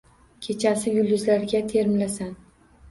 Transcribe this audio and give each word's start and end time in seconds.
—Kechasi 0.45 0.95
yulduzlarga 0.95 1.65
termilasan. 1.77 2.35